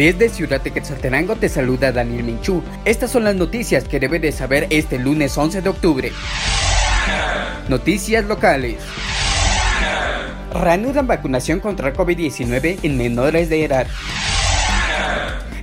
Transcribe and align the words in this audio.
Desde 0.00 0.30
Ciudad 0.30 0.62
de 0.62 0.70
Quetzaltenango 0.70 1.36
te 1.36 1.50
saluda 1.50 1.92
Daniel 1.92 2.24
Minchú. 2.24 2.62
Estas 2.86 3.10
son 3.10 3.24
las 3.24 3.36
noticias 3.36 3.84
que 3.84 4.00
debe 4.00 4.18
de 4.18 4.32
saber 4.32 4.66
este 4.70 4.98
lunes 4.98 5.36
11 5.36 5.60
de 5.60 5.68
octubre. 5.68 6.10
Noticias 7.68 8.24
locales. 8.24 8.78
Reanudan 10.54 11.06
vacunación 11.06 11.60
contra 11.60 11.92
COVID-19 11.92 12.78
en 12.82 12.96
menores 12.96 13.50
de 13.50 13.62
edad. 13.62 13.86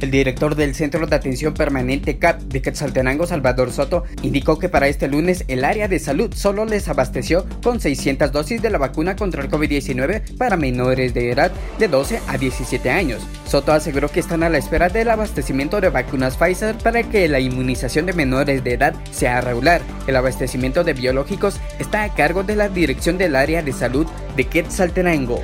El 0.01 0.11
director 0.11 0.55
del 0.55 0.75
Centro 0.75 1.07
de 1.07 1.15
Atención 1.15 1.53
Permanente 1.53 2.17
CAP 2.17 2.41
de 2.41 2.61
Quetzaltenango, 2.61 3.25
Salvador 3.25 3.71
Soto, 3.71 4.03
indicó 4.21 4.59
que 4.59 4.69
para 4.69 4.87
este 4.87 5.07
lunes 5.07 5.43
el 5.47 5.63
área 5.63 5.87
de 5.87 5.97
salud 5.97 6.33
solo 6.35 6.65
les 6.65 6.87
abasteció 6.87 7.45
con 7.63 7.79
600 7.79 8.31
dosis 8.31 8.61
de 8.61 8.69
la 8.69 8.77
vacuna 8.77 9.15
contra 9.15 9.41
el 9.41 9.49
COVID-19 9.49 10.37
para 10.37 10.55
menores 10.55 11.13
de 11.13 11.31
edad 11.31 11.51
de 11.79 11.87
12 11.87 12.21
a 12.27 12.37
17 12.37 12.89
años. 12.91 13.21
Soto 13.47 13.71
aseguró 13.71 14.09
que 14.09 14.19
están 14.19 14.43
a 14.43 14.49
la 14.49 14.59
espera 14.59 14.89
del 14.89 15.09
abastecimiento 15.09 15.81
de 15.81 15.89
vacunas 15.89 16.37
Pfizer 16.37 16.77
para 16.77 17.01
que 17.03 17.27
la 17.27 17.39
inmunización 17.39 18.05
de 18.05 18.13
menores 18.13 18.63
de 18.63 18.73
edad 18.73 18.93
sea 19.11 19.41
regular. 19.41 19.81
El 20.05 20.15
abastecimiento 20.15 20.83
de 20.83 20.93
biológicos 20.93 21.59
está 21.79 22.03
a 22.03 22.13
cargo 22.13 22.43
de 22.43 22.55
la 22.55 22.69
Dirección 22.69 23.17
del 23.17 23.35
Área 23.35 23.63
de 23.63 23.73
Salud 23.73 24.05
de 24.35 24.43
Quetzaltenango. 24.45 25.41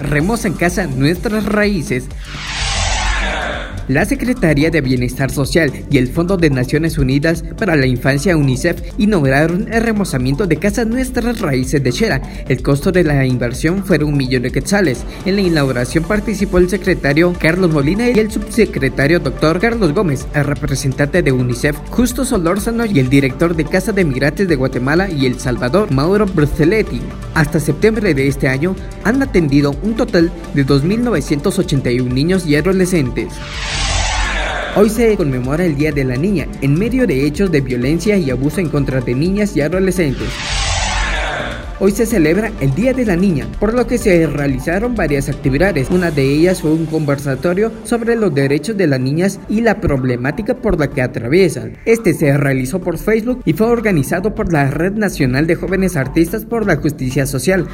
Remos 0.00 0.44
en 0.46 0.54
casa 0.54 0.86
nuestras 0.86 1.44
raíces. 1.44 2.06
La 3.90 4.04
Secretaría 4.04 4.70
de 4.70 4.82
Bienestar 4.82 5.32
Social 5.32 5.72
y 5.90 5.98
el 5.98 6.06
Fondo 6.06 6.36
de 6.36 6.48
Naciones 6.48 6.96
Unidas 6.96 7.42
para 7.58 7.74
la 7.74 7.86
Infancia 7.86 8.36
UNICEF 8.36 8.80
inauguraron 8.98 9.66
el 9.72 9.82
remozamiento 9.82 10.46
de 10.46 10.58
Casa 10.58 10.84
Nuestras 10.84 11.40
Raíces 11.40 11.82
de 11.82 11.90
Chera. 11.90 12.22
El 12.48 12.62
costo 12.62 12.92
de 12.92 13.02
la 13.02 13.26
inversión 13.26 13.84
fue 13.84 13.98
un 14.04 14.16
millón 14.16 14.42
de 14.42 14.52
quetzales. 14.52 15.04
En 15.26 15.34
la 15.34 15.42
inauguración 15.42 16.04
participó 16.04 16.58
el 16.58 16.70
secretario 16.70 17.32
Carlos 17.36 17.72
Molina 17.72 18.08
y 18.08 18.12
el 18.20 18.30
subsecretario 18.30 19.18
doctor 19.18 19.58
Carlos 19.58 19.92
Gómez, 19.92 20.24
el 20.34 20.44
representante 20.44 21.24
de 21.24 21.32
UNICEF 21.32 21.76
Justo 21.90 22.24
Solórzano 22.24 22.86
y 22.86 23.00
el 23.00 23.10
director 23.10 23.56
de 23.56 23.64
Casa 23.64 23.90
de 23.90 24.04
Migrantes 24.04 24.46
de 24.46 24.54
Guatemala 24.54 25.10
y 25.10 25.26
El 25.26 25.40
Salvador, 25.40 25.90
Mauro 25.90 26.26
Bruceletti. 26.26 27.00
Hasta 27.34 27.58
septiembre 27.58 28.14
de 28.14 28.28
este 28.28 28.46
año 28.46 28.76
han 29.02 29.20
atendido 29.20 29.74
un 29.82 29.96
total 29.96 30.30
de 30.54 30.64
2.981 30.64 32.04
niños 32.04 32.46
y 32.46 32.54
adolescentes. 32.54 33.32
Hoy 34.76 34.88
se 34.88 35.16
conmemora 35.16 35.64
el 35.64 35.74
Día 35.74 35.90
de 35.90 36.04
la 36.04 36.16
Niña, 36.16 36.46
en 36.62 36.78
medio 36.78 37.04
de 37.04 37.26
hechos 37.26 37.50
de 37.50 37.60
violencia 37.60 38.16
y 38.16 38.30
abuso 38.30 38.60
en 38.60 38.68
contra 38.68 39.00
de 39.00 39.14
niñas 39.16 39.56
y 39.56 39.62
adolescentes. 39.62 40.28
Hoy 41.80 41.90
se 41.90 42.06
celebra 42.06 42.52
el 42.60 42.72
Día 42.74 42.92
de 42.92 43.04
la 43.04 43.16
Niña, 43.16 43.48
por 43.58 43.74
lo 43.74 43.88
que 43.88 43.98
se 43.98 44.28
realizaron 44.28 44.94
varias 44.94 45.28
actividades. 45.28 45.90
Una 45.90 46.12
de 46.12 46.22
ellas 46.22 46.60
fue 46.60 46.70
un 46.70 46.86
conversatorio 46.86 47.72
sobre 47.84 48.14
los 48.14 48.32
derechos 48.32 48.76
de 48.76 48.86
las 48.86 49.00
niñas 49.00 49.40
y 49.48 49.60
la 49.60 49.80
problemática 49.80 50.54
por 50.54 50.78
la 50.78 50.88
que 50.88 51.02
atraviesan. 51.02 51.76
Este 51.84 52.14
se 52.14 52.36
realizó 52.36 52.80
por 52.80 52.96
Facebook 52.96 53.42
y 53.44 53.54
fue 53.54 53.66
organizado 53.66 54.36
por 54.36 54.52
la 54.52 54.70
Red 54.70 54.92
Nacional 54.92 55.48
de 55.48 55.56
Jóvenes 55.56 55.96
Artistas 55.96 56.44
por 56.44 56.64
la 56.64 56.76
Justicia 56.76 57.26
Social. 57.26 57.66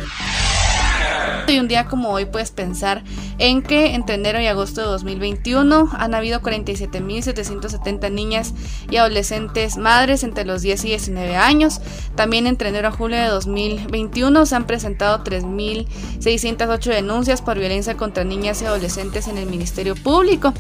Y 1.49 1.61
un 1.61 1.69
día 1.69 1.85
como 1.85 2.09
hoy 2.09 2.25
puedes 2.25 2.51
pensar 2.51 3.05
en 3.39 3.63
que 3.63 3.95
entre 3.95 4.15
enero 4.15 4.41
y 4.41 4.47
agosto 4.47 4.81
de 4.81 4.87
2021 4.89 5.91
han 5.93 6.15
habido 6.15 6.41
47.770 6.41 8.11
niñas 8.11 8.55
y 8.91 8.97
adolescentes 8.97 9.77
madres 9.77 10.23
entre 10.23 10.45
los 10.45 10.63
10 10.63 10.85
y 10.85 10.89
19 10.89 11.37
años. 11.37 11.81
También 12.15 12.47
entre 12.47 12.71
enero 12.71 12.91
y 12.93 12.97
julio 12.97 13.19
de 13.19 13.27
2021 13.27 14.47
se 14.47 14.57
han 14.57 14.67
presentado 14.67 15.23
3.608 15.25 16.81
denuncias 16.87 17.43
por 17.43 17.59
violencia 17.59 17.97
contra 17.97 18.25
niñas 18.25 18.63
y 18.63 18.67
adolescentes 18.67 19.29
en 19.29 19.39
el 19.39 19.47
Ministerio 19.47 19.95
Público. 19.95 20.53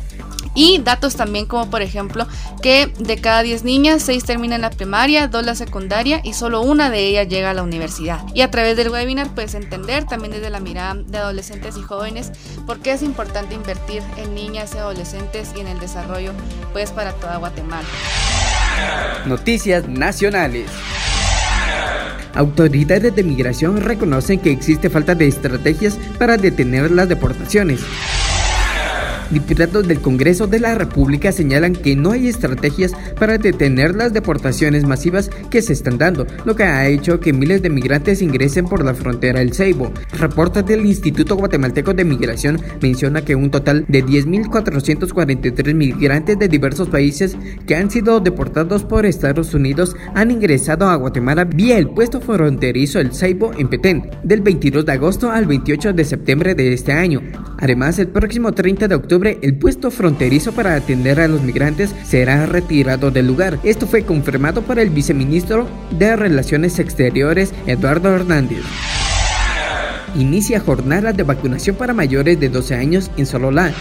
Y 0.56 0.78
datos 0.78 1.14
también 1.14 1.46
como 1.46 1.70
por 1.70 1.82
ejemplo 1.82 2.26
que 2.62 2.92
de 2.98 3.20
cada 3.20 3.42
10 3.42 3.62
niñas, 3.62 4.02
6 4.02 4.24
terminan 4.24 4.62
la 4.62 4.70
primaria, 4.70 5.28
2 5.28 5.46
la 5.46 5.54
secundaria 5.54 6.20
y 6.24 6.32
solo 6.32 6.62
una 6.62 6.90
de 6.90 7.06
ellas 7.06 7.28
llega 7.28 7.50
a 7.50 7.54
la 7.54 7.62
universidad. 7.62 8.20
Y 8.34 8.40
a 8.40 8.50
través 8.50 8.76
del 8.76 8.88
webinar 8.88 9.28
puedes 9.34 9.54
entender 9.54 10.04
también 10.04 10.32
desde 10.32 10.50
la 10.50 10.58
mirada 10.58 10.94
de 10.94 11.18
adolescentes 11.18 11.76
y 11.76 11.82
jóvenes 11.82 12.32
por 12.66 12.80
qué 12.80 12.92
es 12.92 13.02
importante 13.02 13.54
invertir 13.54 14.02
en 14.16 14.34
niñas 14.34 14.72
y 14.74 14.78
adolescentes 14.78 15.50
y 15.54 15.60
en 15.60 15.68
el 15.68 15.78
desarrollo 15.78 16.32
pues 16.72 16.90
para 16.90 17.12
toda 17.12 17.36
Guatemala. 17.36 17.86
Noticias 19.26 19.86
nacionales. 19.88 20.70
Autoridades 22.34 23.14
de 23.14 23.24
migración 23.24 23.80
reconocen 23.80 24.38
que 24.38 24.50
existe 24.50 24.90
falta 24.90 25.14
de 25.14 25.26
estrategias 25.26 25.98
para 26.18 26.36
detener 26.36 26.90
las 26.90 27.08
deportaciones. 27.08 27.80
Diputados 29.30 29.88
del 29.88 30.00
Congreso 30.00 30.46
de 30.46 30.60
la 30.60 30.74
República 30.74 31.32
señalan 31.32 31.74
que 31.74 31.96
no 31.96 32.12
hay 32.12 32.28
estrategias 32.28 32.92
para 33.18 33.38
detener 33.38 33.94
las 33.94 34.12
deportaciones 34.12 34.84
masivas 34.84 35.30
que 35.50 35.62
se 35.62 35.72
están 35.72 35.98
dando, 35.98 36.26
lo 36.44 36.54
que 36.54 36.62
ha 36.62 36.86
hecho 36.86 37.20
que 37.20 37.32
miles 37.32 37.62
de 37.62 37.70
migrantes 37.70 38.22
ingresen 38.22 38.66
por 38.66 38.84
la 38.84 38.94
frontera 38.94 39.40
del 39.40 39.52
Ceibo. 39.52 39.92
Reportes 40.18 40.64
del 40.66 40.86
Instituto 40.86 41.36
Guatemalteco 41.36 41.92
de 41.92 42.04
Migración 42.04 42.60
menciona 42.80 43.24
que 43.24 43.34
un 43.34 43.50
total 43.50 43.84
de 43.88 44.04
10.443 44.04 45.74
migrantes 45.74 46.38
de 46.38 46.48
diversos 46.48 46.88
países 46.88 47.36
que 47.66 47.74
han 47.74 47.90
sido 47.90 48.20
deportados 48.20 48.84
por 48.84 49.06
Estados 49.06 49.54
Unidos 49.54 49.96
han 50.14 50.30
ingresado 50.30 50.88
a 50.88 50.96
Guatemala 50.96 51.44
vía 51.44 51.78
el 51.78 51.88
puesto 51.88 52.20
fronterizo 52.20 53.00
El 53.00 53.12
Ceibo 53.12 53.52
en 53.58 53.68
Petén, 53.68 54.10
del 54.22 54.40
22 54.40 54.86
de 54.86 54.92
agosto 54.92 55.30
al 55.30 55.46
28 55.46 55.92
de 55.92 56.04
septiembre 56.04 56.54
de 56.54 56.72
este 56.72 56.92
año. 56.92 57.20
Además, 57.58 57.98
el 57.98 58.08
próximo 58.08 58.52
30 58.52 58.86
de 58.88 58.94
octubre 58.94 59.15
el 59.24 59.54
puesto 59.54 59.90
fronterizo 59.90 60.52
para 60.52 60.74
atender 60.74 61.20
a 61.20 61.28
los 61.28 61.42
migrantes 61.42 61.94
será 62.04 62.46
retirado 62.46 63.10
del 63.10 63.26
lugar. 63.26 63.58
Esto 63.62 63.86
fue 63.86 64.04
confirmado 64.04 64.62
por 64.62 64.78
el 64.78 64.90
viceministro 64.90 65.66
de 65.90 66.16
Relaciones 66.16 66.78
Exteriores, 66.78 67.52
Eduardo 67.66 68.14
Hernández. 68.14 68.60
Inicia 70.14 70.60
jornada 70.60 71.12
de 71.12 71.22
vacunación 71.22 71.76
para 71.76 71.92
mayores 71.92 72.38
de 72.40 72.48
12 72.48 72.74
años 72.74 73.10
en 73.16 73.26
Sololá. 73.26 73.72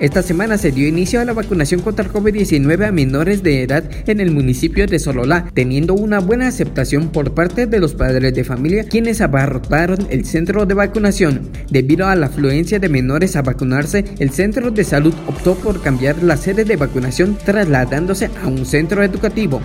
Esta 0.00 0.22
semana 0.22 0.58
se 0.58 0.72
dio 0.72 0.88
inicio 0.88 1.20
a 1.20 1.24
la 1.24 1.32
vacunación 1.32 1.80
contra 1.80 2.04
el 2.04 2.12
COVID-19 2.12 2.88
a 2.88 2.92
menores 2.92 3.44
de 3.44 3.62
edad 3.62 3.84
en 4.08 4.20
el 4.20 4.32
municipio 4.32 4.86
de 4.88 4.98
Sololá, 4.98 5.50
teniendo 5.54 5.94
una 5.94 6.18
buena 6.18 6.48
aceptación 6.48 7.10
por 7.10 7.32
parte 7.32 7.66
de 7.66 7.78
los 7.78 7.94
padres 7.94 8.34
de 8.34 8.42
familia 8.42 8.84
quienes 8.84 9.20
abarrotaron 9.20 10.08
el 10.10 10.24
centro 10.24 10.66
de 10.66 10.74
vacunación. 10.74 11.48
Debido 11.70 12.08
a 12.08 12.16
la 12.16 12.26
afluencia 12.26 12.80
de 12.80 12.88
menores 12.88 13.36
a 13.36 13.42
vacunarse, 13.42 14.04
el 14.18 14.30
centro 14.30 14.72
de 14.72 14.82
salud 14.82 15.14
optó 15.28 15.54
por 15.54 15.80
cambiar 15.80 16.22
la 16.22 16.36
sede 16.36 16.64
de 16.64 16.76
vacunación 16.76 17.38
trasladándose 17.44 18.30
a 18.42 18.48
un 18.48 18.66
centro 18.66 19.02
educativo. 19.02 19.60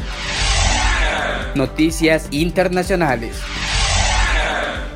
Noticias 1.55 2.27
internacionales. 2.29 3.35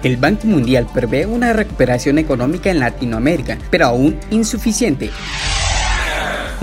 El 0.03 0.17
Banco 0.17 0.47
Mundial 0.47 0.85
prevé 0.93 1.25
una 1.25 1.53
recuperación 1.53 2.17
económica 2.17 2.69
en 2.69 2.79
Latinoamérica, 2.79 3.57
pero 3.71 3.85
aún 3.85 4.19
insuficiente 4.31 5.09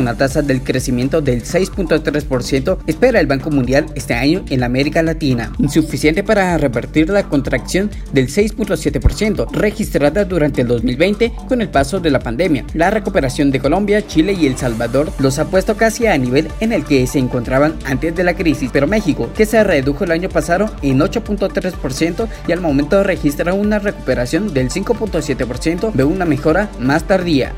una 0.01 0.17
tasa 0.17 0.43
del 0.43 0.63
crecimiento 0.63 1.21
del 1.21 1.43
6.3% 1.43 2.79
espera 2.87 3.21
el 3.21 3.27
Banco 3.27 3.51
Mundial 3.51 3.87
este 3.95 4.15
año 4.15 4.45
en 4.49 4.63
América 4.63 5.03
Latina, 5.03 5.53
insuficiente 5.59 6.25
para 6.25 6.57
revertir 6.57 7.11
la 7.11 7.25
contracción 7.25 7.91
del 8.13 8.29
6.7% 8.29 9.51
registrada 9.53 10.25
durante 10.25 10.63
el 10.63 10.69
2020 10.69 11.33
con 11.49 11.61
el 11.61 11.69
paso 11.69 12.01
de 12.01 12.11
la 12.11 12.21
pandemia. 12.21 12.65
La 12.75 12.91
recuperación 12.91 13.51
de 13.51 13.61
Colombia, 13.61 14.07
Chile 14.07 14.33
y 14.33 14.47
El 14.47 14.57
Salvador 14.57 15.13
los 15.19 15.39
ha 15.39 15.47
puesto 15.47 15.77
casi 15.77 16.07
a 16.07 16.17
nivel 16.17 16.49
en 16.61 16.73
el 16.73 16.85
que 16.85 17.07
se 17.07 17.19
encontraban 17.19 17.75
antes 17.85 18.15
de 18.17 18.25
la 18.25 18.35
crisis, 18.35 18.71
pero 18.73 18.87
México, 18.87 19.31
que 19.37 19.47
se 19.47 19.63
redujo 19.63 20.05
el 20.05 20.13
año 20.13 20.29
pasado 20.29 20.71
en 20.83 20.99
8.3% 20.99 22.29
y 22.49 22.53
al 22.53 22.61
momento 22.61 23.03
registra 23.03 23.53
una 23.53 23.79
recuperación 23.79 24.55
del 24.55 24.71
5.7%, 24.71 25.91
ve 25.93 26.05
una 26.05 26.25
mejora 26.25 26.71
más 26.79 27.05
tardía. 27.05 27.53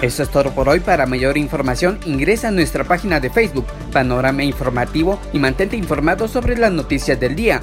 Eso 0.00 0.22
es 0.22 0.28
todo 0.28 0.52
por 0.52 0.68
hoy. 0.68 0.80
Para 0.80 1.06
mayor 1.06 1.36
información 1.36 1.98
ingresa 2.06 2.48
a 2.48 2.52
nuestra 2.52 2.84
página 2.84 3.18
de 3.18 3.30
Facebook, 3.30 3.66
Panorama 3.92 4.44
Informativo, 4.44 5.18
y 5.32 5.38
mantente 5.38 5.76
informado 5.76 6.28
sobre 6.28 6.56
las 6.56 6.70
noticias 6.72 7.18
del 7.18 7.34
día. 7.34 7.60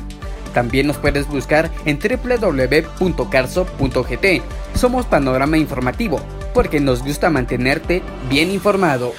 También 0.54 0.88
nos 0.88 0.98
puedes 0.98 1.28
buscar 1.28 1.72
en 1.86 2.00
www.carso.gt. 2.00 3.08
Somos 4.74 5.06
Panorama 5.06 5.58
Informativo, 5.58 6.20
porque 6.54 6.80
nos 6.80 7.04
gusta 7.04 7.30
mantenerte 7.30 8.02
bien 8.30 8.52
informado. 8.52 9.14